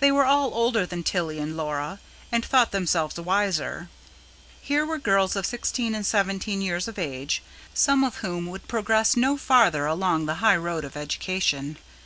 They 0.00 0.10
were 0.10 0.24
all 0.24 0.52
older 0.54 0.84
than 0.84 1.04
Tilly 1.04 1.38
and 1.38 1.56
Laura, 1.56 2.00
and 2.32 2.44
thought 2.44 2.72
themselves 2.72 3.14
wiser: 3.20 3.88
here 4.60 4.84
were 4.84 4.98
girls 4.98 5.36
of 5.36 5.46
sixteen 5.46 5.94
and 5.94 6.04
seventeen 6.04 6.60
years 6.60 6.88
of 6.88 6.98
age, 6.98 7.44
some 7.72 8.02
of 8.02 8.16
whom 8.16 8.46
would 8.46 8.66
progress 8.66 9.14
no 9.16 9.36
farther 9.36 9.86
along 9.86 10.26
the 10.26 10.34
high 10.42 10.56
road 10.56 10.84
of 10.84 10.96
education. 10.96 11.78